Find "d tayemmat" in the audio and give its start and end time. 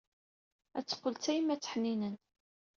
1.15-1.69